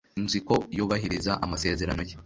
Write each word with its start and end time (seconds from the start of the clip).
Nzi 0.23 0.39
ko 0.47 0.55
yubahiriza 0.77 1.31
amasezerano 1.45 2.01
ye. 2.09 2.15